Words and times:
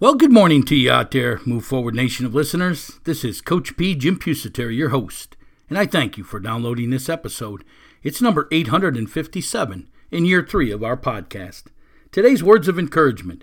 Well, 0.00 0.14
good 0.14 0.30
morning 0.30 0.62
to 0.66 0.76
you 0.76 0.92
out 0.92 1.10
there, 1.10 1.40
Move 1.44 1.64
Forward 1.64 1.96
Nation 1.96 2.24
of 2.24 2.32
listeners. 2.32 3.00
This 3.02 3.24
is 3.24 3.40
Coach 3.40 3.76
P. 3.76 3.96
Jim 3.96 4.16
Pusateri, 4.16 4.76
your 4.76 4.90
host, 4.90 5.36
and 5.68 5.76
I 5.76 5.86
thank 5.86 6.16
you 6.16 6.22
for 6.22 6.38
downloading 6.38 6.90
this 6.90 7.08
episode. 7.08 7.64
It's 8.04 8.22
number 8.22 8.46
857 8.52 9.90
in 10.12 10.24
year 10.24 10.46
three 10.48 10.70
of 10.70 10.84
our 10.84 10.96
podcast. 10.96 11.64
Today's 12.12 12.44
words 12.44 12.68
of 12.68 12.78
encouragement 12.78 13.42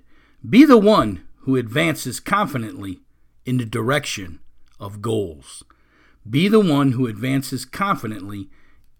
Be 0.50 0.64
the 0.64 0.78
one 0.78 1.26
who 1.40 1.58
advances 1.58 2.22
confidently 2.22 3.02
in 3.46 3.58
the 3.58 3.66
direction 3.66 4.40
of 4.80 5.02
goals. 5.02 5.62
Be 6.28 6.48
the 6.48 6.62
one 6.62 6.94
who 6.94 7.06
advances 7.06 7.66
confidently 7.66 8.48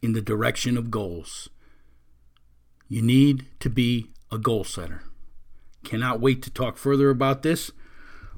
in 0.02 0.12
the 0.12 0.22
direction 0.22 0.76
of 0.76 0.92
goals. 0.92 1.48
You 2.90 3.02
need 3.02 3.46
to 3.62 3.70
be 3.70 4.10
a 4.30 4.38
goal 4.38 4.66
setter. 4.66 5.04
Cannot 5.86 6.20
wait 6.20 6.42
to 6.44 6.50
talk 6.50 6.78
further 6.78 7.10
about 7.10 7.44
this. 7.44 7.72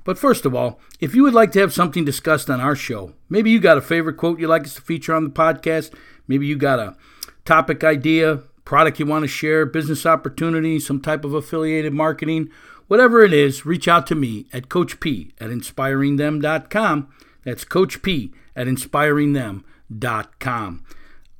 But 0.03 0.17
first 0.17 0.45
of 0.45 0.55
all, 0.55 0.79
if 0.99 1.15
you 1.15 1.23
would 1.23 1.33
like 1.33 1.51
to 1.53 1.59
have 1.59 1.73
something 1.73 2.05
discussed 2.05 2.49
on 2.49 2.61
our 2.61 2.75
show, 2.75 3.13
maybe 3.29 3.51
you 3.51 3.59
got 3.59 3.77
a 3.77 3.81
favorite 3.81 4.17
quote 4.17 4.39
you'd 4.39 4.47
like 4.47 4.63
us 4.63 4.75
to 4.75 4.81
feature 4.81 5.13
on 5.13 5.25
the 5.25 5.29
podcast, 5.29 5.93
maybe 6.27 6.47
you 6.47 6.55
got 6.55 6.79
a 6.79 6.95
topic 7.43 7.83
idea, 7.83 8.37
product 8.63 8.99
you 8.99 9.05
want 9.05 9.23
to 9.23 9.27
share, 9.27 9.65
business 9.65 10.05
opportunity, 10.05 10.79
some 10.79 11.01
type 11.01 11.25
of 11.25 11.33
affiliated 11.33 11.93
marketing, 11.93 12.49
whatever 12.87 13.21
it 13.21 13.33
is, 13.33 13.65
reach 13.65 13.87
out 13.87 14.07
to 14.07 14.15
me 14.15 14.47
at 14.53 14.69
Coach 14.69 14.99
P 14.99 15.33
at 15.39 15.49
inspiringthem.com. 15.49 17.13
That's 17.43 17.65
Coach 17.65 18.01
P 18.01 18.33
at 18.55 18.67
inspiringthem.com. 18.67 20.83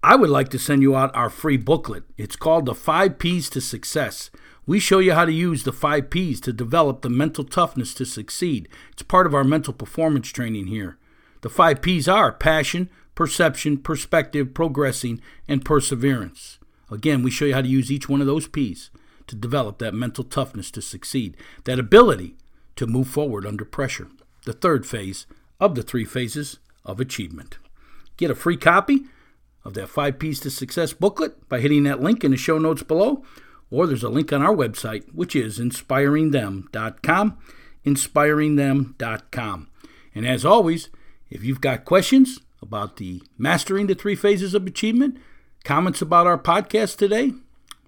I 0.04 0.16
would 0.16 0.30
like 0.30 0.50
to 0.50 0.60
send 0.60 0.82
you 0.82 0.96
out 0.96 1.16
our 1.16 1.30
free 1.30 1.58
booklet. 1.58 2.04
It's 2.18 2.36
called 2.36 2.66
The 2.66 2.76
Five 2.76 3.20
P's 3.20 3.50
to 3.52 3.62
Success. 3.62 4.30
We 4.68 4.80
show 4.80 5.00
you 5.00 5.14
how 5.14 5.24
to 5.24 5.32
use 5.32 5.64
the 5.64 5.72
five 5.72 6.10
P's 6.10 6.42
to 6.42 6.52
develop 6.52 7.02
the 7.02 7.10
mental 7.10 7.46
toughness 7.46 7.94
to 7.94 8.06
succeed. 8.06 8.68
It's 8.92 9.02
part 9.02 9.26
of 9.26 9.34
our 9.34 9.46
mental 9.46 9.72
performance 9.72 10.28
training 10.28 10.68
here. 10.68 10.98
The 11.42 11.50
five 11.50 11.82
P's 11.82 12.10
are 12.10 12.34
passion, 12.34 12.90
perception, 13.16 13.78
perspective, 13.78 14.54
progressing, 14.54 15.22
and 15.48 15.64
perseverance. 15.64 16.60
Again, 16.92 17.24
we 17.24 17.32
show 17.32 17.46
you 17.46 17.54
how 17.54 17.62
to 17.62 17.68
use 17.68 17.90
each 17.90 18.10
one 18.10 18.20
of 18.20 18.28
those 18.28 18.46
P's 18.46 18.92
to 19.28 19.38
develop 19.38 19.78
that 19.78 19.94
mental 19.94 20.26
toughness 20.26 20.70
to 20.72 20.82
succeed, 20.82 21.38
that 21.64 21.80
ability 21.80 22.36
to 22.76 22.86
move 22.86 23.08
forward 23.08 23.46
under 23.46 23.64
pressure. 23.64 24.10
The 24.44 24.54
third 24.54 24.86
phase 24.86 25.26
of 25.62 25.76
the 25.76 25.84
three 25.84 26.06
phases 26.06 26.60
of 26.84 27.00
achievement. 27.00 27.58
Get 28.18 28.32
a 28.32 28.36
free 28.36 28.58
copy 28.58 29.06
of 29.64 29.76
that 29.76 29.88
5 29.88 30.20
P's 30.20 30.42
to 30.42 30.50
Success 30.50 30.92
booklet 30.92 31.48
by 31.48 31.62
hitting 31.62 31.84
that 31.84 32.02
link 32.02 32.26
in 32.26 32.32
the 32.32 32.38
show 32.38 32.58
notes 32.58 32.84
below 32.84 33.24
or 33.70 33.88
there's 33.88 34.04
a 34.04 34.10
link 34.10 34.32
on 34.32 34.42
our 34.42 34.56
website, 34.56 35.04
which 35.14 35.36
is 35.36 35.60
inspiringthem.com. 35.60 37.38
Inspiringthem.com. 37.86 39.68
And 40.16 40.28
as 40.28 40.46
always, 40.46 40.90
if 41.30 41.44
you've 41.44 41.62
got 41.62 41.86
questions 41.86 42.40
about 42.62 42.98
the 42.98 43.22
mastering 43.38 43.88
the 43.88 43.96
three 43.96 44.16
phases 44.16 44.54
of 44.54 44.66
achievement, 44.66 45.18
comments 45.64 46.02
about 46.02 46.28
our 46.28 46.38
podcast 46.38 46.98
today, 46.98 47.34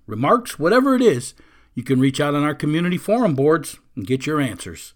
remarks, 0.06 0.60
whatever 0.60 0.96
it 0.96 1.02
is, 1.02 1.34
you 1.74 1.84
can 1.84 2.00
reach 2.00 2.20
out 2.20 2.36
on 2.36 2.44
our 2.44 2.56
community 2.56 2.98
forum 2.98 3.36
boards 3.36 3.78
and 3.96 4.06
get 4.06 4.26
your 4.26 4.42
answers. 4.42 4.94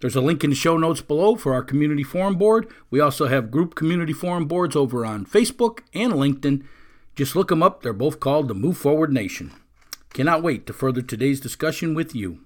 There's 0.00 0.16
a 0.16 0.20
link 0.20 0.44
in 0.44 0.50
the 0.50 0.56
show 0.56 0.76
notes 0.76 1.00
below 1.00 1.36
for 1.36 1.52
our 1.52 1.62
community 1.62 2.04
forum 2.04 2.36
board. 2.36 2.68
We 2.88 3.00
also 3.00 3.26
have 3.26 3.50
group 3.50 3.74
community 3.74 4.12
forum 4.12 4.46
boards 4.46 4.76
over 4.76 5.04
on 5.04 5.26
Facebook 5.26 5.80
and 5.92 6.12
LinkedIn. 6.12 6.64
Just 7.16 7.34
look 7.34 7.48
them 7.48 7.64
up. 7.64 7.82
They're 7.82 7.92
both 7.92 8.20
called 8.20 8.46
the 8.46 8.54
Move 8.54 8.78
Forward 8.78 9.12
Nation. 9.12 9.52
Cannot 10.12 10.42
wait 10.42 10.66
to 10.66 10.72
further 10.72 11.02
today's 11.02 11.40
discussion 11.40 11.94
with 11.94 12.14
you. 12.14 12.40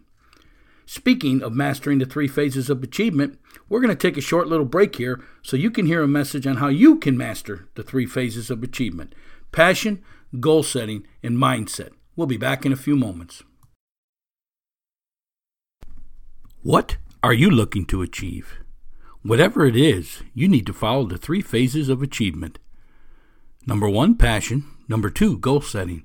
Speaking 0.85 1.43
of 1.43 1.55
mastering 1.55 1.99
the 1.99 2.07
three 2.07 2.29
phases 2.29 2.69
of 2.69 2.83
achievement, 2.83 3.39
we're 3.69 3.81
going 3.81 3.97
to 3.97 4.09
take 4.09 4.17
a 4.17 4.21
short 4.21 4.49
little 4.49 4.67
break 4.67 4.97
here 4.97 5.23
so 5.41 5.57
you 5.57 5.71
can 5.71 5.87
hear 5.87 6.03
a 6.03 6.09
message 6.09 6.47
on 6.47 6.57
how 6.57 6.69
you 6.69 6.99
can 6.99 7.17
master 7.17 7.69
the 7.77 7.83
three 7.83 8.07
phases 8.07 8.51
of 8.51 8.63
achievement 8.63 9.15
passion, 9.53 10.03
goal 10.41 10.63
setting, 10.63 11.07
and 11.23 11.37
mindset. 11.37 11.91
We'll 12.17 12.27
be 12.27 12.37
back 12.37 12.67
in 12.67 12.73
a 12.73 12.77
few 12.77 12.97
moments. 12.97 13.43
What 16.63 16.97
are 17.23 17.33
you 17.33 17.51
looking 17.51 17.87
to 17.87 18.03
achieve? 18.03 18.59
Whatever 19.23 19.67
it 19.67 19.77
is, 19.77 20.23
you 20.35 20.49
need 20.49 20.67
to 20.67 20.73
follow 20.73 21.07
the 21.07 21.19
three 21.19 21.41
phases 21.41 21.89
of 21.89 22.03
achievement. 22.03 22.59
Number 23.67 23.89
one, 23.89 24.17
passion. 24.17 24.65
Number 24.89 25.11
two, 25.11 25.39
goal 25.39 25.61
setting 25.61 26.05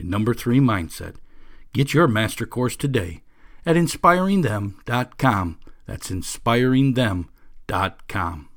And 0.00 0.10
number 0.10 0.34
three, 0.34 0.58
mindset. 0.58 1.14
Get 1.72 1.94
your 1.94 2.08
master 2.08 2.46
course 2.46 2.74
today 2.74 3.22
at 3.64 3.76
inspiringthem.com. 3.76 5.60
That's 5.86 6.10
inspiringthem.com. 6.10 8.48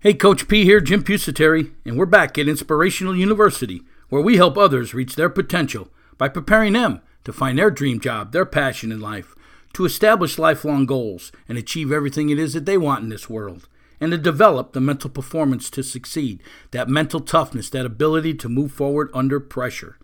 Hey, 0.00 0.12
Coach 0.14 0.48
P 0.48 0.64
here, 0.64 0.80
Jim 0.80 1.02
Pusateri, 1.02 1.72
and 1.84 1.96
we're 1.96 2.06
back 2.06 2.36
at 2.36 2.48
Inspirational 2.48 3.16
University, 3.16 3.82
where 4.08 4.22
we 4.22 4.36
help 4.36 4.58
others 4.58 4.94
reach 4.94 5.16
their 5.16 5.30
potential 5.30 5.88
by 6.18 6.28
preparing 6.28 6.74
them 6.74 7.00
to 7.24 7.32
find 7.32 7.58
their 7.58 7.70
dream 7.70 7.98
job, 7.98 8.32
their 8.32 8.44
passion 8.44 8.92
in 8.92 9.00
life, 9.00 9.34
to 9.72 9.84
establish 9.84 10.38
lifelong 10.38 10.86
goals 10.86 11.32
and 11.48 11.58
achieve 11.58 11.90
everything 11.90 12.30
it 12.30 12.38
is 12.38 12.54
that 12.54 12.66
they 12.66 12.78
want 12.78 13.02
in 13.02 13.08
this 13.08 13.30
world, 13.30 13.68
and 14.00 14.12
to 14.12 14.18
develop 14.18 14.72
the 14.72 14.80
mental 14.80 15.10
performance 15.10 15.70
to 15.70 15.82
succeed, 15.82 16.42
that 16.70 16.88
mental 16.88 17.20
toughness, 17.20 17.70
that 17.70 17.86
ability 17.86 18.34
to 18.34 18.48
move 18.48 18.72
forward 18.72 19.10
under 19.14 19.40
pressure. 19.40 19.96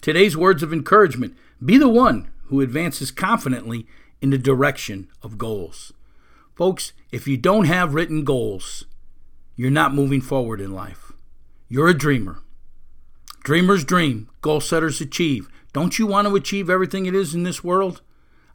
Today's 0.00 0.36
words 0.36 0.62
of 0.62 0.72
encouragement 0.72 1.36
be 1.64 1.78
the 1.78 1.88
one 1.88 2.30
who 2.44 2.60
advances 2.60 3.10
confidently 3.10 3.86
in 4.20 4.30
the 4.30 4.38
direction 4.38 5.08
of 5.22 5.38
goals. 5.38 5.92
Folks, 6.54 6.92
if 7.10 7.26
you 7.26 7.36
don't 7.36 7.64
have 7.64 7.94
written 7.94 8.24
goals, 8.24 8.84
you're 9.56 9.70
not 9.70 9.94
moving 9.94 10.20
forward 10.20 10.60
in 10.60 10.72
life. 10.72 11.12
You're 11.68 11.88
a 11.88 11.94
dreamer. 11.94 12.40
Dreamers 13.42 13.84
dream, 13.84 14.30
goal 14.40 14.60
setters 14.60 15.00
achieve. 15.00 15.48
Don't 15.72 15.98
you 15.98 16.06
want 16.06 16.28
to 16.28 16.36
achieve 16.36 16.70
everything 16.70 17.06
it 17.06 17.14
is 17.14 17.34
in 17.34 17.42
this 17.42 17.64
world? 17.64 18.00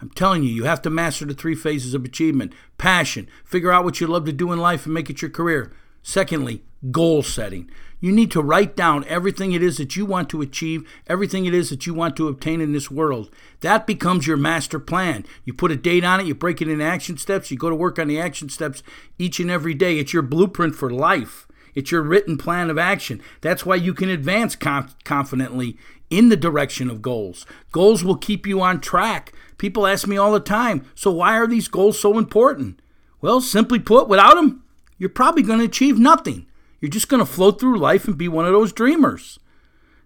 I'm 0.01 0.09
telling 0.11 0.43
you, 0.43 0.49
you 0.49 0.63
have 0.63 0.81
to 0.83 0.89
master 0.89 1.25
the 1.25 1.33
three 1.33 1.55
phases 1.55 1.93
of 1.93 2.05
achievement 2.05 2.53
passion, 2.77 3.27
figure 3.43 3.71
out 3.71 3.83
what 3.83 3.99
you 3.99 4.07
love 4.07 4.25
to 4.25 4.31
do 4.31 4.51
in 4.51 4.59
life 4.59 4.85
and 4.85 4.93
make 4.93 5.09
it 5.09 5.21
your 5.21 5.31
career. 5.31 5.73
Secondly, 6.01 6.63
goal 6.91 7.21
setting. 7.21 7.69
You 7.99 8.13
need 8.13 8.31
to 8.31 8.41
write 8.41 8.77
down 8.77 9.03
everything 9.09 9.51
it 9.51 9.61
is 9.61 9.77
that 9.77 9.97
you 9.97 10.05
want 10.05 10.29
to 10.29 10.41
achieve, 10.41 10.89
everything 11.07 11.45
it 11.45 11.53
is 11.53 11.69
that 11.69 11.85
you 11.85 11.93
want 11.93 12.15
to 12.15 12.29
obtain 12.29 12.61
in 12.61 12.71
this 12.71 12.89
world. 12.89 13.29
That 13.59 13.85
becomes 13.85 14.25
your 14.25 14.37
master 14.37 14.79
plan. 14.79 15.25
You 15.43 15.53
put 15.53 15.71
a 15.71 15.75
date 15.75 16.05
on 16.05 16.21
it, 16.21 16.25
you 16.25 16.33
break 16.33 16.61
it 16.61 16.69
into 16.69 16.85
action 16.85 17.17
steps, 17.17 17.51
you 17.51 17.57
go 17.57 17.69
to 17.69 17.75
work 17.75 17.99
on 17.99 18.07
the 18.07 18.19
action 18.19 18.47
steps 18.47 18.81
each 19.17 19.41
and 19.41 19.51
every 19.51 19.73
day. 19.73 19.99
It's 19.99 20.13
your 20.13 20.21
blueprint 20.21 20.75
for 20.75 20.89
life. 20.89 21.45
It's 21.75 21.91
your 21.91 22.01
written 22.01 22.37
plan 22.37 22.69
of 22.69 22.77
action. 22.77 23.21
That's 23.41 23.65
why 23.65 23.75
you 23.75 23.93
can 23.93 24.09
advance 24.09 24.55
conf- 24.55 24.95
confidently 25.03 25.77
in 26.09 26.29
the 26.29 26.37
direction 26.37 26.89
of 26.89 27.01
goals. 27.01 27.45
Goals 27.71 28.03
will 28.03 28.17
keep 28.17 28.47
you 28.47 28.61
on 28.61 28.79
track. 28.79 29.33
People 29.59 29.85
ask 29.85 30.07
me 30.07 30.17
all 30.17 30.31
the 30.31 30.39
time, 30.39 30.85
so 30.95 31.11
why 31.11 31.37
are 31.37 31.45
these 31.45 31.67
goals 31.67 31.99
so 31.99 32.17
important? 32.17 32.81
Well, 33.21 33.41
simply 33.41 33.77
put, 33.77 34.07
without 34.07 34.35
them, 34.35 34.63
you're 34.97 35.09
probably 35.09 35.43
going 35.43 35.59
to 35.59 35.65
achieve 35.65 35.99
nothing. 35.99 36.47
You're 36.79 36.89
just 36.89 37.09
going 37.09 37.19
to 37.19 37.31
float 37.31 37.59
through 37.59 37.77
life 37.77 38.07
and 38.07 38.17
be 38.17 38.29
one 38.29 38.45
of 38.45 38.53
those 38.53 38.71
dreamers. 38.71 39.37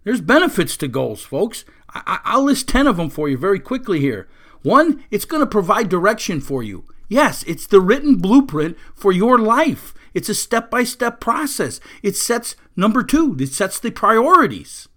There's 0.04 0.22
benefits 0.22 0.76
to 0.78 0.88
goals, 0.88 1.22
folks. 1.22 1.66
I- 1.88 2.36
will 2.36 2.46
list 2.46 2.68
10 2.68 2.88
of 2.88 2.98
them 2.98 3.12
for 3.12 3.30
you 3.30 3.38
very 3.38 3.60
quickly 3.60 4.00
here. 4.00 4.28
One, 4.64 5.04
it's 5.12 5.26
going 5.26 5.42
to 5.42 5.48
provide 5.48 5.88
direction 5.88 6.42
for 6.42 6.64
you. 6.64 6.86
Yes, 7.08 7.44
it's 7.44 7.68
the 7.68 7.80
written 7.80 8.16
blueprint 8.16 8.76
for 8.96 9.12
your 9.12 9.38
life. 9.38 9.94
It's 10.16 10.30
a 10.30 10.36
step 10.36 10.72
by 10.72 10.84
step 10.84 11.20
process. 11.20 11.80
It 12.02 12.16
sets, 12.16 12.56
number 12.76 13.04
two, 13.04 13.38
it 13.40 13.54
sets 13.54 13.80
the 13.80 13.92
priorities 13.92 14.88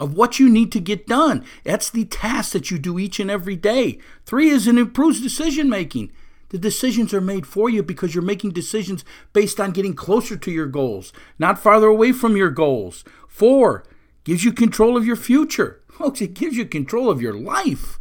of 0.00 0.14
what 0.14 0.38
you 0.40 0.48
need 0.48 0.72
to 0.72 0.80
get 0.80 1.06
done. 1.06 1.44
That's 1.62 1.90
the 1.90 2.06
task 2.06 2.52
that 2.52 2.70
you 2.70 2.78
do 2.78 2.98
each 2.98 3.20
and 3.20 3.30
every 3.30 3.56
day. 3.56 3.98
Three 4.24 4.48
is 4.48 4.66
it 4.66 4.76
improves 4.76 5.20
decision 5.20 5.68
making. 5.68 6.10
The 6.48 6.58
decisions 6.58 7.14
are 7.14 7.20
made 7.20 7.46
for 7.46 7.70
you 7.70 7.82
because 7.82 8.14
you're 8.14 8.24
making 8.24 8.50
decisions 8.50 9.04
based 9.32 9.60
on 9.60 9.70
getting 9.70 9.94
closer 9.94 10.36
to 10.36 10.50
your 10.50 10.66
goals, 10.66 11.12
not 11.38 11.60
farther 11.60 11.86
away 11.86 12.10
from 12.10 12.36
your 12.36 12.50
goals. 12.50 13.04
Four, 13.28 13.84
gives 14.24 14.44
you 14.44 14.52
control 14.52 14.96
of 14.96 15.06
your 15.06 15.16
future. 15.16 15.80
Folks, 15.88 16.20
it 16.20 16.34
gives 16.34 16.56
you 16.56 16.64
control 16.64 17.08
of 17.08 17.22
your 17.22 17.34
life. 17.34 17.98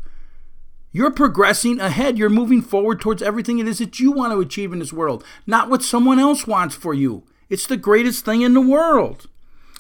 You're 0.92 1.12
progressing 1.12 1.80
ahead. 1.80 2.18
You're 2.18 2.30
moving 2.30 2.64
forward 2.64 3.00
towards 3.00 3.22
everything 3.22 3.60
it 3.60 3.68
is 3.68 3.78
that 3.78 4.00
you 4.00 4.12
want 4.12 4.34
to 4.34 4.40
achieve 4.40 4.74
in 4.74 4.80
this 4.80 4.94
world, 4.94 5.24
not 5.46 5.70
what 5.70 5.84
someone 5.84 6.18
else 6.18 6.48
wants 6.48 6.74
for 6.74 6.96
you. 6.96 7.24
It's 7.50 7.68
the 7.68 7.78
greatest 7.78 8.26
thing 8.26 8.42
in 8.42 8.56
the 8.56 8.62
world. 8.62 9.28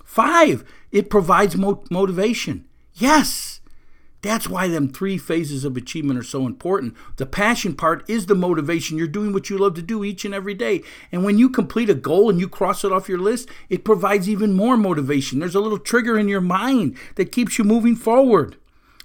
Five, 0.05 0.63
it 0.91 1.09
provides 1.09 1.55
mo- 1.55 1.83
motivation. 1.89 2.65
Yes, 2.93 3.59
that's 4.21 4.49
why 4.49 4.67
them 4.67 4.89
three 4.89 5.17
phases 5.17 5.63
of 5.63 5.77
achievement 5.77 6.19
are 6.19 6.23
so 6.23 6.45
important. 6.45 6.95
The 7.15 7.25
passion 7.25 7.73
part 7.73 8.07
is 8.09 8.25
the 8.25 8.35
motivation. 8.35 8.97
You're 8.97 9.07
doing 9.07 9.31
what 9.31 9.49
you 9.49 9.57
love 9.57 9.75
to 9.75 9.81
do 9.81 10.03
each 10.03 10.25
and 10.25 10.33
every 10.33 10.53
day. 10.53 10.83
And 11.11 11.23
when 11.23 11.37
you 11.37 11.49
complete 11.49 11.89
a 11.89 11.95
goal 11.95 12.29
and 12.29 12.39
you 12.39 12.49
cross 12.49 12.83
it 12.83 12.91
off 12.91 13.07
your 13.07 13.19
list, 13.19 13.49
it 13.69 13.85
provides 13.85 14.27
even 14.27 14.53
more 14.53 14.75
motivation. 14.75 15.39
There's 15.39 15.55
a 15.55 15.61
little 15.61 15.79
trigger 15.79 16.19
in 16.19 16.27
your 16.27 16.41
mind 16.41 16.97
that 17.15 17.31
keeps 17.31 17.57
you 17.57 17.63
moving 17.63 17.95
forward. 17.95 18.57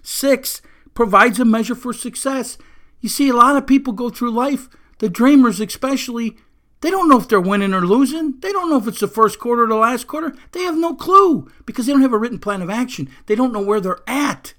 Six, 0.03 0.61
provides 0.95 1.39
a 1.39 1.45
measure 1.45 1.77
for 1.77 1.93
success. 1.93 2.59
You 3.01 3.09
see, 3.09 3.29
a 3.29 3.37
lot 3.37 3.57
of 3.57 3.67
people 3.67 3.93
go 3.93 4.11
through 4.11 4.33
life, 4.33 4.69
the 4.99 5.09
dreamers 5.09 5.61
especially, 5.61 6.39
they 6.81 6.91
don't 6.91 7.09
know 7.09 7.19
if 7.19 7.29
they're 7.29 7.41
winning 7.41 7.73
or 7.73 7.87
losing. 7.87 8.39
They 8.41 8.53
don't 8.53 8.69
know 8.69 8.79
if 8.79 8.87
it's 8.87 9.01
the 9.01 9.09
first 9.09 9.39
quarter 9.39 9.65
or 9.65 9.69
the 9.69 9.75
last 9.77 10.07
quarter. 10.07 10.35
They 10.53 10.63
have 10.63 10.77
no 10.77 10.95
clue 10.95 11.51
because 11.65 11.87
they 11.87 11.93
don't 11.93 12.03
have 12.03 12.13
a 12.13 12.19
written 12.19 12.39
plan 12.39 12.61
of 12.61 12.71
action. 12.71 13.09
They 13.27 13.35
don't 13.35 13.53
know 13.53 13.63
where 13.63 13.81
they're 13.81 14.03
at 14.07 14.55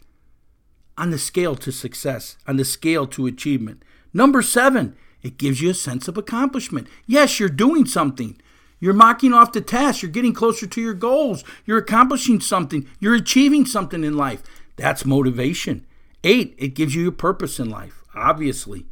on 0.97 1.11
the 1.11 1.19
scale 1.19 1.55
to 1.55 1.71
success, 1.71 2.37
on 2.47 2.57
the 2.57 2.65
scale 2.65 3.05
to 3.07 3.27
achievement. 3.27 3.83
Number 4.13 4.41
seven, 4.41 4.95
it 5.21 5.37
gives 5.37 5.61
you 5.61 5.69
a 5.71 5.73
sense 5.73 6.07
of 6.07 6.17
accomplishment. 6.17 6.87
Yes, 7.05 7.39
you're 7.39 7.49
doing 7.49 7.85
something. 7.85 8.39
You're 8.79 8.93
marking 8.93 9.33
off 9.33 9.51
the 9.51 9.61
task. 9.61 10.01
You're 10.01 10.11
getting 10.11 10.33
closer 10.33 10.67
to 10.67 10.81
your 10.81 10.93
goals. 10.93 11.43
You're 11.65 11.77
accomplishing 11.77 12.39
something. 12.39 12.87
You're 12.99 13.15
achieving 13.15 13.65
something 13.65 14.03
in 14.03 14.17
life. 14.17 14.43
That's 14.75 15.05
motivation. 15.05 15.85
Eight, 16.23 16.55
it 16.57 16.69
gives 16.69 16.95
you 16.95 17.03
your 17.03 17.11
purpose 17.11 17.59
in 17.59 17.69
life, 17.69 18.03
obviously. 18.13 18.85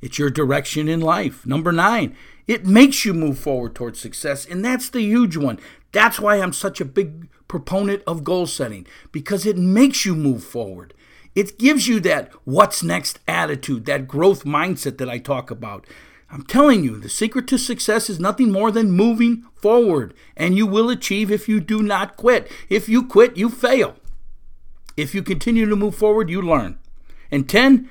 It's 0.00 0.18
your 0.18 0.30
direction 0.30 0.88
in 0.88 1.00
life. 1.00 1.46
Number 1.46 1.72
nine, 1.72 2.16
it 2.46 2.66
makes 2.66 3.04
you 3.04 3.14
move 3.14 3.38
forward 3.38 3.74
towards 3.74 4.00
success. 4.00 4.46
And 4.46 4.64
that's 4.64 4.88
the 4.88 5.00
huge 5.00 5.36
one. 5.36 5.58
That's 5.92 6.20
why 6.20 6.36
I'm 6.36 6.52
such 6.52 6.80
a 6.80 6.84
big 6.84 7.28
proponent 7.48 8.02
of 8.06 8.24
goal 8.24 8.46
setting, 8.46 8.86
because 9.12 9.46
it 9.46 9.56
makes 9.56 10.04
you 10.04 10.14
move 10.14 10.44
forward. 10.44 10.92
It 11.34 11.58
gives 11.58 11.86
you 11.86 12.00
that 12.00 12.32
what's 12.44 12.82
next 12.82 13.20
attitude, 13.28 13.86
that 13.86 14.08
growth 14.08 14.44
mindset 14.44 14.98
that 14.98 15.08
I 15.08 15.18
talk 15.18 15.50
about. 15.50 15.86
I'm 16.30 16.42
telling 16.42 16.82
you, 16.82 16.98
the 16.98 17.08
secret 17.08 17.46
to 17.48 17.58
success 17.58 18.10
is 18.10 18.18
nothing 18.18 18.50
more 18.50 18.70
than 18.72 18.90
moving 18.90 19.44
forward, 19.54 20.12
and 20.36 20.56
you 20.56 20.66
will 20.66 20.90
achieve 20.90 21.30
if 21.30 21.48
you 21.48 21.60
do 21.60 21.82
not 21.82 22.16
quit. 22.16 22.50
If 22.68 22.88
you 22.88 23.04
quit, 23.04 23.36
you 23.36 23.48
fail. 23.48 23.96
If 24.96 25.14
you 25.14 25.22
continue 25.22 25.68
to 25.68 25.76
move 25.76 25.94
forward, 25.94 26.28
you 26.28 26.42
learn. 26.42 26.78
And 27.30 27.48
10, 27.48 27.88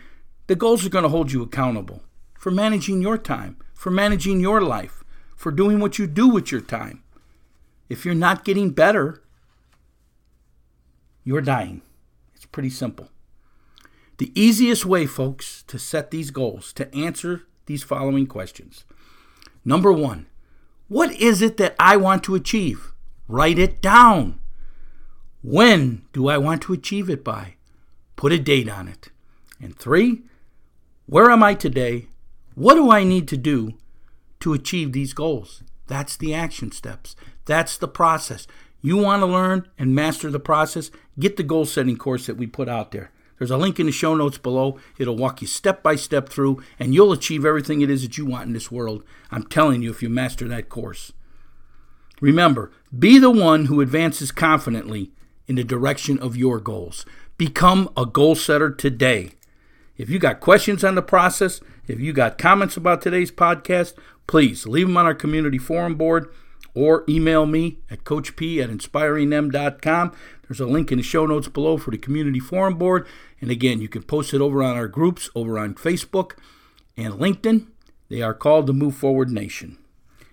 the 0.48 0.56
goals 0.56 0.86
are 0.86 0.90
going 0.90 1.04
to 1.04 1.10
hold 1.10 1.32
you 1.32 1.42
accountable 1.42 2.04
for 2.38 2.52
managing 2.52 3.02
your 3.02 3.18
time, 3.18 3.58
for 3.74 3.90
managing 3.90 4.40
your 4.40 4.62
life, 4.62 5.04
for 5.36 5.52
doing 5.52 5.80
what 5.80 5.98
you 5.98 6.08
do 6.08 6.28
with 6.28 6.52
your 6.52 6.62
time. 6.62 7.04
If 7.90 8.06
you're 8.06 8.16
not 8.16 8.46
getting 8.46 8.72
better, 8.72 9.22
you're 11.24 11.42
dying. 11.42 11.82
It's 12.36 12.46
pretty 12.46 12.70
simple. 12.70 13.10
The 14.18 14.32
easiest 14.40 14.86
way, 14.86 15.06
folks, 15.06 15.64
to 15.64 15.78
set 15.78 16.12
these 16.12 16.32
goals, 16.32 16.72
to 16.74 16.94
answer 16.96 17.44
these 17.66 17.84
following 17.84 18.28
questions. 18.28 18.86
Number 19.66 19.92
one, 19.92 20.28
what 20.88 21.12
is 21.14 21.42
it 21.42 21.58
that 21.58 21.76
I 21.80 21.98
want 21.98 22.24
to 22.26 22.36
achieve? 22.36 22.94
Write 23.28 23.58
it 23.58 23.82
down. 23.82 24.40
When 25.42 26.06
do 26.14 26.28
I 26.28 26.38
want 26.38 26.62
to 26.64 26.74
achieve 26.74 27.10
it 27.10 27.24
by? 27.24 27.56
Put 28.16 28.32
a 28.32 28.40
date 28.40 28.70
on 28.70 28.88
it. 28.88 29.10
And 29.60 29.78
three, 29.78 30.22
where 31.08 31.30
am 31.30 31.44
I 31.44 31.54
today? 31.54 32.08
What 32.56 32.76
do 32.76 32.90
I 32.90 33.04
need 33.04 33.28
to 33.28 33.38
do 33.38 33.74
to 34.40 34.54
achieve 34.54 34.92
these 34.92 35.14
goals? 35.14 35.62
That's 35.88 36.18
the 36.18 36.34
action 36.34 36.72
steps. 36.72 37.16
That's 37.46 37.78
the 37.78 37.88
process. 37.88 38.48
You 38.82 38.98
want 38.98 39.22
to 39.22 39.28
learn 39.28 39.68
and 39.78 39.94
master 39.94 40.32
the 40.32 40.40
process? 40.40 40.90
Get 41.20 41.38
the 41.38 41.44
goal 41.44 41.66
setting 41.66 41.98
course 41.98 42.26
that 42.26 42.38
we 42.38 42.48
put 42.48 42.68
out 42.68 42.92
there. 42.92 43.12
There's 43.38 43.52
a 43.52 43.58
link 43.58 43.80
in 43.80 43.86
the 43.86 43.92
show 43.92 44.16
notes 44.16 44.38
below. 44.38 44.80
It'll 44.98 45.18
walk 45.18 45.42
you 45.42 45.48
step 45.48 45.84
by 45.84 45.96
step 45.96 46.30
through, 46.30 46.64
and 46.80 46.94
you'll 46.94 47.12
achieve 47.12 47.46
everything 47.46 47.82
it 47.82 47.90
is 47.90 48.02
that 48.02 48.18
you 48.18 48.26
want 48.26 48.48
in 48.48 48.54
this 48.54 48.72
world. 48.72 49.04
I'm 49.30 49.44
telling 49.44 49.82
you, 49.82 49.92
if 49.92 50.02
you 50.02 50.10
master 50.10 50.48
that 50.48 50.70
course. 50.70 51.12
Remember, 52.22 52.72
be 52.98 53.20
the 53.20 53.30
one 53.30 53.66
who 53.66 53.82
advances 53.82 54.32
confidently 54.32 55.12
in 55.48 55.56
the 55.56 55.64
direction 55.64 56.18
of 56.18 56.38
your 56.38 56.60
goals. 56.60 57.06
Become 57.38 57.90
a 57.98 58.06
goal 58.06 58.36
setter 58.36 58.72
today. 58.72 59.32
If 59.98 60.10
you 60.10 60.20
got 60.20 60.40
questions 60.40 60.84
on 60.84 60.96
the 60.96 61.02
process, 61.02 61.62
if 61.88 62.00
you 62.00 62.14
got 62.14 62.38
comments 62.38 62.76
about 62.78 63.02
today's 63.02 63.32
podcast, 63.32 63.94
please 64.28 64.68
leave 64.68 64.88
them 64.88 64.98
on 64.98 65.06
our 65.06 65.14
community 65.14 65.58
forum 65.58 65.96
board 65.96 66.30
or 66.74 67.06
email 67.08 67.46
me 67.46 67.78
at 67.90 68.04
coachp 68.04 68.62
at 68.62 68.70
inspiringthem.com. 68.70 70.12
There's 70.48 70.60
a 70.60 70.66
link 70.66 70.92
in 70.92 70.98
the 70.98 71.04
show 71.04 71.26
notes 71.26 71.48
below 71.48 71.78
for 71.78 71.92
the 71.92 71.98
community 71.98 72.40
forum 72.40 72.78
board. 72.78 73.08
And 73.42 73.50
again, 73.50 73.82
you 73.82 73.88
can 73.88 74.04
post 74.04 74.34
it 74.34 74.42
over 74.42 74.62
on 74.62 74.76
our 74.76 74.88
groups 74.88 75.30
over 75.34 75.58
on 75.58 75.76
Facebook 75.76 76.34
and 76.98 77.14
LinkedIn. 77.14 77.68
They 78.10 78.22
are 78.22 78.34
called 78.34 78.68
the 78.68 78.74
Move 78.74 78.96
Forward 78.96 79.32
Nation. 79.32 79.78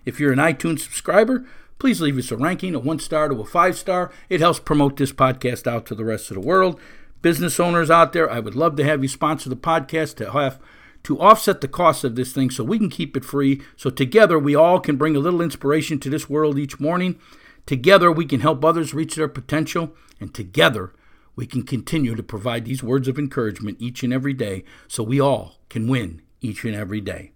If 0.04 0.18
you're 0.18 0.32
an 0.32 0.38
iTunes 0.38 0.80
subscriber, 0.80 1.46
please 1.78 2.00
leave 2.00 2.18
us 2.18 2.30
a 2.30 2.36
ranking, 2.36 2.74
a 2.74 2.78
one 2.78 2.98
star 2.98 3.28
to 3.28 3.40
a 3.40 3.44
five 3.44 3.76
star. 3.78 4.12
It 4.28 4.40
helps 4.40 4.58
promote 4.58 4.96
this 4.96 5.12
podcast 5.12 5.66
out 5.66 5.86
to 5.86 5.94
the 5.94 6.04
rest 6.04 6.30
of 6.30 6.34
the 6.34 6.46
world. 6.46 6.80
Business 7.22 7.60
owners 7.60 7.90
out 7.90 8.12
there, 8.12 8.28
I 8.28 8.40
would 8.40 8.56
love 8.56 8.76
to 8.76 8.84
have 8.84 9.02
you 9.02 9.08
sponsor 9.08 9.48
the 9.48 9.56
podcast 9.56 10.16
to 10.16 10.32
have 10.32 10.58
to 11.04 11.20
offset 11.20 11.60
the 11.60 11.68
cost 11.68 12.04
of 12.04 12.16
this 12.16 12.32
thing 12.32 12.50
so 12.50 12.64
we 12.64 12.78
can 12.78 12.90
keep 12.90 13.16
it 13.16 13.24
free. 13.24 13.62
So 13.76 13.90
together 13.90 14.38
we 14.38 14.54
all 14.54 14.80
can 14.80 14.96
bring 14.96 15.16
a 15.16 15.20
little 15.20 15.40
inspiration 15.40 15.98
to 16.00 16.10
this 16.10 16.28
world 16.28 16.58
each 16.58 16.80
morning. 16.80 17.18
Together 17.64 18.10
we 18.10 18.24
can 18.24 18.40
help 18.40 18.64
others 18.64 18.92
reach 18.92 19.14
their 19.14 19.28
potential, 19.28 19.94
and 20.20 20.34
together 20.34 20.92
we 21.36 21.46
can 21.46 21.62
continue 21.62 22.14
to 22.16 22.22
provide 22.22 22.64
these 22.64 22.82
words 22.82 23.06
of 23.06 23.18
encouragement 23.18 23.78
each 23.80 24.02
and 24.02 24.12
every 24.12 24.34
day 24.34 24.64
so 24.88 25.02
we 25.02 25.20
all 25.20 25.58
can 25.68 25.88
win 25.88 26.22
each 26.40 26.64
and 26.64 26.74
every 26.74 27.00
day. 27.00 27.30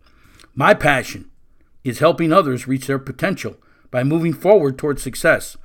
My 0.55 0.75
passion 0.75 1.31
is 1.85 2.01
helping 2.01 2.33
others 2.33 2.67
reach 2.67 2.89
their 2.89 2.99
potential 2.99 3.57
by 3.93 4.03
moving 4.03 4.33
forward 4.33 4.79
towards 4.79 5.03
success. 5.03 5.57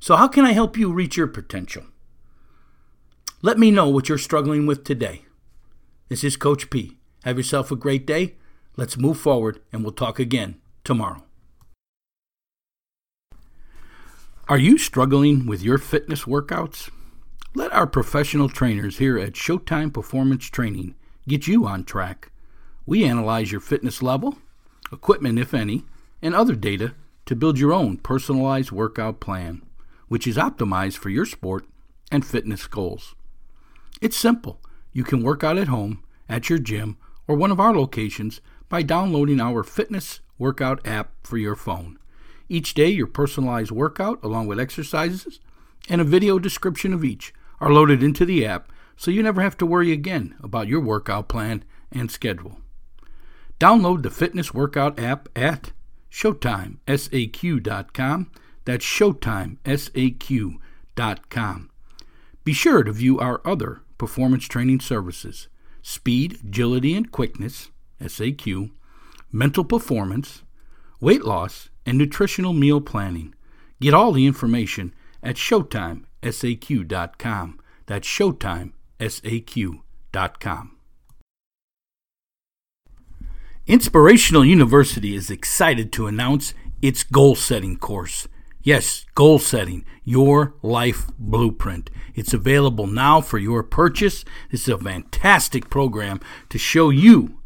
So, 0.00 0.16
how 0.16 0.26
can 0.26 0.44
I 0.44 0.52
help 0.52 0.76
you 0.76 0.92
reach 0.92 1.16
your 1.16 1.28
potential? 1.28 1.84
Let 3.40 3.56
me 3.56 3.70
know 3.70 3.88
what 3.88 4.08
you're 4.08 4.18
struggling 4.18 4.66
with 4.66 4.82
today. 4.82 5.22
This 6.08 6.24
is 6.24 6.36
Coach 6.36 6.70
P. 6.70 6.96
Have 7.22 7.36
yourself 7.36 7.70
a 7.70 7.76
great 7.76 8.04
day. 8.04 8.34
Let's 8.76 8.96
move 8.96 9.16
forward, 9.16 9.60
and 9.72 9.84
we'll 9.84 9.92
talk 9.92 10.18
again 10.18 10.60
tomorrow. 10.82 11.22
Are 14.48 14.58
you 14.58 14.76
struggling 14.76 15.46
with 15.46 15.62
your 15.62 15.78
fitness 15.78 16.24
workouts? 16.24 16.90
Let 17.54 17.72
our 17.72 17.86
professional 17.86 18.48
trainers 18.48 18.98
here 18.98 19.16
at 19.16 19.34
Showtime 19.34 19.94
Performance 19.94 20.46
Training 20.46 20.96
get 21.28 21.46
you 21.46 21.64
on 21.64 21.84
track. 21.84 22.32
We 22.86 23.04
analyze 23.04 23.52
your 23.52 23.60
fitness 23.60 24.02
level, 24.02 24.38
equipment, 24.90 25.38
if 25.38 25.54
any, 25.54 25.84
and 26.20 26.34
other 26.34 26.56
data 26.56 26.94
to 27.26 27.36
build 27.36 27.56
your 27.56 27.72
own 27.72 27.98
personalized 27.98 28.72
workout 28.72 29.20
plan, 29.20 29.62
which 30.08 30.26
is 30.26 30.36
optimized 30.36 30.96
for 30.96 31.10
your 31.10 31.24
sport 31.24 31.66
and 32.10 32.26
fitness 32.26 32.66
goals. 32.66 33.14
It's 34.00 34.16
simple. 34.16 34.60
You 34.92 35.04
can 35.04 35.22
work 35.22 35.42
out 35.42 35.58
at 35.58 35.68
home, 35.68 36.02
at 36.28 36.48
your 36.48 36.58
gym, 36.58 36.96
or 37.26 37.36
one 37.36 37.50
of 37.50 37.60
our 37.60 37.74
locations 37.74 38.40
by 38.68 38.82
downloading 38.82 39.40
our 39.40 39.62
fitness 39.62 40.20
workout 40.38 40.86
app 40.86 41.12
for 41.22 41.36
your 41.36 41.56
phone. 41.56 41.98
Each 42.48 42.74
day, 42.74 42.88
your 42.88 43.06
personalized 43.06 43.70
workout, 43.70 44.22
along 44.22 44.46
with 44.46 44.60
exercises 44.60 45.40
and 45.88 46.00
a 46.00 46.04
video 46.04 46.38
description 46.38 46.92
of 46.92 47.04
each, 47.04 47.34
are 47.60 47.72
loaded 47.72 48.02
into 48.02 48.24
the 48.24 48.46
app 48.46 48.70
so 48.96 49.10
you 49.10 49.22
never 49.22 49.42
have 49.42 49.56
to 49.58 49.66
worry 49.66 49.92
again 49.92 50.34
about 50.42 50.68
your 50.68 50.80
workout 50.80 51.28
plan 51.28 51.64
and 51.92 52.10
schedule. 52.10 52.60
Download 53.60 54.02
the 54.02 54.10
fitness 54.10 54.54
workout 54.54 54.98
app 54.98 55.28
at 55.36 55.72
ShowtimeSAQ.com. 56.10 58.30
That's 58.64 58.84
ShowtimeSAQ.com. 58.84 61.70
Be 62.44 62.52
sure 62.52 62.82
to 62.82 62.92
view 62.92 63.18
our 63.18 63.40
other 63.44 63.82
performance 63.98 64.46
training 64.46 64.80
services 64.80 65.48
speed, 65.82 66.38
agility, 66.44 66.94
and 66.94 67.10
quickness, 67.10 67.70
SAQ, 68.00 68.70
mental 69.32 69.64
performance, 69.64 70.44
weight 71.00 71.24
loss, 71.24 71.70
and 71.86 71.98
nutritional 71.98 72.52
meal 72.52 72.80
planning. 72.80 73.34
Get 73.80 73.94
all 73.94 74.12
the 74.12 74.26
information 74.26 74.94
at 75.22 75.36
ShowtimeSAQ.com. 75.36 77.60
That's 77.86 78.06
ShowtimeSAQ.com. 78.06 80.74
Inspirational 83.66 84.44
University 84.44 85.14
is 85.14 85.30
excited 85.30 85.90
to 85.92 86.06
announce 86.06 86.52
its 86.80 87.02
goal 87.02 87.34
setting 87.34 87.76
course. 87.76 88.28
Yes, 88.68 89.06
goal 89.14 89.38
setting, 89.38 89.86
your 90.04 90.52
life 90.60 91.06
blueprint. 91.18 91.88
It's 92.14 92.34
available 92.34 92.86
now 92.86 93.22
for 93.22 93.38
your 93.38 93.62
purchase. 93.62 94.26
This 94.50 94.64
is 94.64 94.68
a 94.68 94.76
fantastic 94.76 95.70
program 95.70 96.20
to 96.50 96.58
show 96.58 96.90
you 96.90 97.40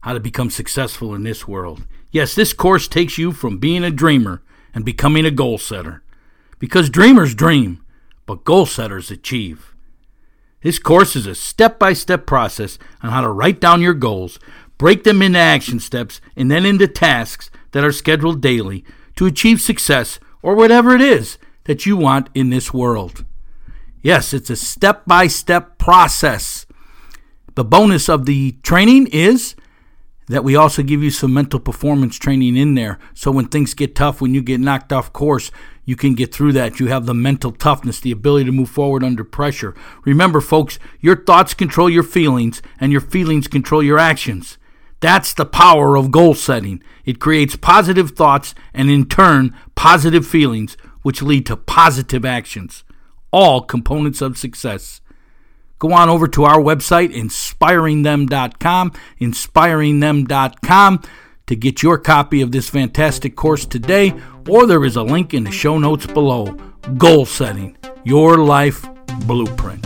how 0.00 0.12
to 0.12 0.18
become 0.18 0.50
successful 0.50 1.14
in 1.14 1.22
this 1.22 1.46
world. 1.46 1.86
Yes, 2.10 2.34
this 2.34 2.52
course 2.52 2.88
takes 2.88 3.16
you 3.16 3.30
from 3.30 3.58
being 3.58 3.84
a 3.84 3.92
dreamer 3.92 4.42
and 4.74 4.84
becoming 4.84 5.24
a 5.24 5.30
goal 5.30 5.56
setter. 5.56 6.02
Because 6.58 6.90
dreamers 6.90 7.36
dream, 7.36 7.84
but 8.26 8.42
goal 8.42 8.66
setters 8.66 9.12
achieve. 9.12 9.76
This 10.64 10.80
course 10.80 11.14
is 11.14 11.28
a 11.28 11.36
step 11.36 11.78
by 11.78 11.92
step 11.92 12.26
process 12.26 12.76
on 13.04 13.10
how 13.10 13.20
to 13.20 13.30
write 13.30 13.60
down 13.60 13.80
your 13.80 13.94
goals, 13.94 14.40
break 14.78 15.04
them 15.04 15.22
into 15.22 15.38
action 15.38 15.78
steps, 15.78 16.20
and 16.34 16.50
then 16.50 16.66
into 16.66 16.88
tasks 16.88 17.52
that 17.70 17.84
are 17.84 17.92
scheduled 17.92 18.42
daily 18.42 18.84
to 19.14 19.26
achieve 19.26 19.60
success 19.60 20.18
or 20.44 20.54
whatever 20.54 20.94
it 20.94 21.00
is 21.00 21.38
that 21.64 21.86
you 21.86 21.96
want 21.96 22.28
in 22.34 22.50
this 22.50 22.72
world. 22.72 23.24
Yes, 24.02 24.34
it's 24.34 24.50
a 24.50 24.56
step 24.56 25.06
by 25.06 25.26
step 25.26 25.78
process. 25.78 26.66
The 27.54 27.64
bonus 27.64 28.10
of 28.10 28.26
the 28.26 28.52
training 28.62 29.06
is 29.06 29.56
that 30.28 30.44
we 30.44 30.54
also 30.54 30.82
give 30.82 31.02
you 31.02 31.10
some 31.10 31.32
mental 31.32 31.58
performance 31.58 32.18
training 32.18 32.56
in 32.56 32.74
there. 32.74 32.98
So 33.14 33.30
when 33.30 33.46
things 33.46 33.72
get 33.72 33.94
tough, 33.94 34.20
when 34.20 34.34
you 34.34 34.42
get 34.42 34.60
knocked 34.60 34.92
off 34.92 35.14
course, 35.14 35.50
you 35.86 35.96
can 35.96 36.14
get 36.14 36.34
through 36.34 36.52
that. 36.52 36.78
You 36.78 36.88
have 36.88 37.06
the 37.06 37.14
mental 37.14 37.50
toughness, 37.50 37.98
the 37.98 38.10
ability 38.10 38.44
to 38.44 38.52
move 38.52 38.68
forward 38.68 39.02
under 39.02 39.24
pressure. 39.24 39.74
Remember, 40.04 40.42
folks, 40.42 40.78
your 41.00 41.24
thoughts 41.24 41.54
control 41.54 41.88
your 41.88 42.02
feelings, 42.02 42.60
and 42.78 42.92
your 42.92 43.00
feelings 43.00 43.48
control 43.48 43.82
your 43.82 43.98
actions. 43.98 44.58
That's 45.04 45.34
the 45.34 45.44
power 45.44 45.98
of 45.98 46.10
goal 46.10 46.32
setting. 46.32 46.82
It 47.04 47.20
creates 47.20 47.56
positive 47.56 48.12
thoughts 48.12 48.54
and, 48.72 48.88
in 48.88 49.04
turn, 49.04 49.54
positive 49.74 50.26
feelings, 50.26 50.78
which 51.02 51.20
lead 51.20 51.44
to 51.44 51.58
positive 51.58 52.24
actions. 52.24 52.84
All 53.30 53.60
components 53.60 54.22
of 54.22 54.38
success. 54.38 55.02
Go 55.78 55.92
on 55.92 56.08
over 56.08 56.26
to 56.28 56.44
our 56.44 56.58
website, 56.58 57.14
inspiringthem.com, 57.14 58.92
inspiringthem.com, 59.20 61.02
to 61.48 61.54
get 61.54 61.82
your 61.82 61.98
copy 61.98 62.40
of 62.40 62.52
this 62.52 62.70
fantastic 62.70 63.36
course 63.36 63.66
today, 63.66 64.14
or 64.48 64.66
there 64.66 64.86
is 64.86 64.96
a 64.96 65.02
link 65.02 65.34
in 65.34 65.44
the 65.44 65.52
show 65.52 65.78
notes 65.78 66.06
below. 66.06 66.46
Goal 66.96 67.26
setting, 67.26 67.76
your 68.04 68.38
life 68.38 68.86
blueprint. 69.26 69.83